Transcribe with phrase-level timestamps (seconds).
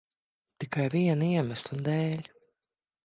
[0.63, 2.29] Tikai viena iemesla dēļ.